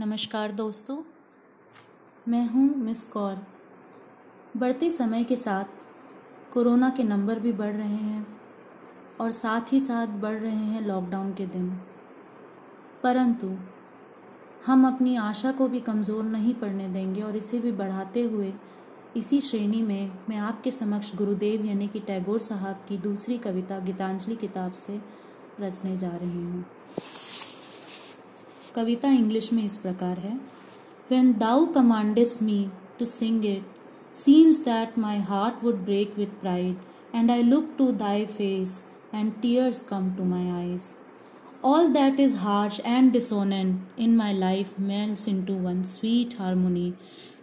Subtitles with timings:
[0.00, 0.96] नमस्कार दोस्तों,
[2.26, 3.38] मैं हूँ मिस कौर।
[4.56, 5.64] बढ़ते समय के साथ
[6.52, 8.26] कोरोना के नंबर भी बढ़ रहे हैं
[9.20, 11.68] और साथ ही साथ बढ़ रहे हैं लॉकडाउन के दिन।
[13.02, 13.50] परंतु
[14.66, 18.52] हम अपनी आशा को भी कमज़ोर नहीं पड़ने देंगे और इसे भी बढ़ाते हुए
[19.16, 24.36] इसी श्रेणी में मैं आपके समक्ष गुरुदेव यानी कि टैगोर साहब की दूसरी कविता गीतांजलि
[24.36, 25.00] किताब से
[25.60, 26.64] रचने जा रही हूँ।
[28.77, 30.35] कविता इंग्लिश में इस प्रकार है
[31.11, 32.65] when thou commandest me
[32.99, 37.91] to sing it seems that my heart would break with pride and I look to
[37.91, 38.83] thy face
[39.15, 40.93] and tears come to my eyes
[41.63, 46.93] All that is harsh and dissonant in my life melts into one sweet harmony,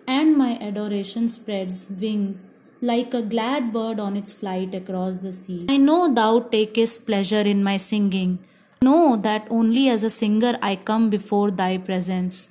[0.06, 2.47] and my adoration spreads wings
[2.83, 5.66] like a glad bird on its flight across the sea.
[5.70, 8.41] I know thou takest pleasure in my singing,
[8.81, 12.49] Know that only as a singer I come before thy presence.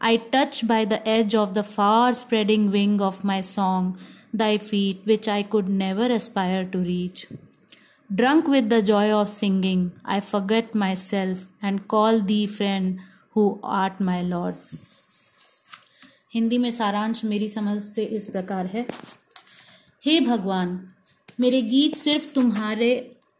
[0.00, 3.98] I touch by the edge of the far spreading wing of my song
[4.32, 7.26] thy feet, which I could never aspire to reach.
[8.14, 14.00] Drunk with the joy of singing, I forget myself and call thee friend who art
[14.00, 14.56] my Lord.
[16.34, 18.86] Hindi में सारांश मेरी समझ से इस प्रकार है
[20.06, 20.78] हे भगवान
[21.40, 22.90] मेरे गीत सिर्फ़ तुम्हारे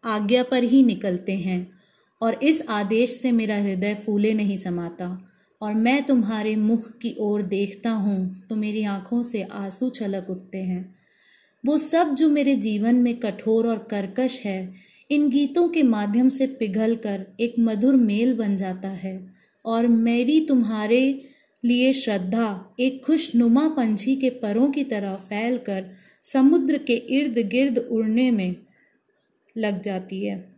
[0.05, 1.80] आज्ञा पर ही निकलते हैं
[2.23, 5.27] और इस आदेश से मेरा हृदय फूले नहीं समाता।
[5.63, 10.59] और मैं तुम्हारे मुख की ओर देखता हूँ तो मेरी आँखों से आँसू छलक उठते
[10.59, 10.95] हैं।
[11.67, 14.75] वो सब जो मेरे जीवन में कठोर और कर्कश है,
[15.11, 19.35] इन गीतों के माध्यम से पिघल कर एक मधुर मेल बन जाता है।
[19.65, 21.25] और मेरी तुम्हारे
[21.65, 25.91] लिए श्रद्धा एक खुशनुमा पंछी के परों की तरह फैल कर
[26.23, 28.57] समुद्र के इर्द गिर्द उड़ने में
[29.57, 30.50] लग जाती है।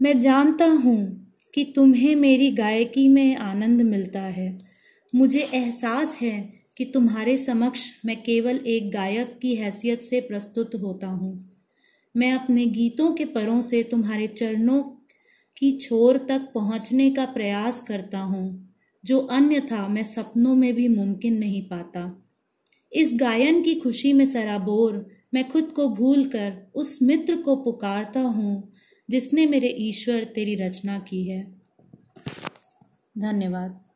[0.00, 4.58] मैं जानता हूँ कि तुम्हें मेरी गायकी में आनंद मिलता है।
[5.14, 11.06] मुझे एहसास है कि तुम्हारे समक्ष मैं केवल एक गायक की हैसियत से प्रस्तुत होता
[11.06, 11.56] हूँ।
[12.16, 14.82] मैं अपने गीतों के परों से तुम्हारे चरणों
[15.56, 18.74] की छोर तक पहुँचने का प्रयास करता हूँ,
[19.04, 22.24] जो अन्यथा मैं सपनों में भी मुमकिन नहीं पाता।
[22.92, 28.20] इस गायन की खुशी में सराबोर मैं खुद को भूल कर उस मित्र को पुकारता
[28.20, 28.72] हूँ
[29.10, 31.42] जिसने मेरे ईश्वर तेरी रचना की है।
[33.18, 33.87] धन्यवाद।